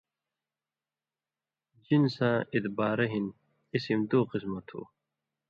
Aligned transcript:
جِنِساں 1.85 2.35
اِدبارہ 2.53 3.05
ہِن 3.11 3.25
اسم 3.75 3.99
دُو 4.09 4.19
قسمہ 4.29 4.61
تُھو 4.67 4.79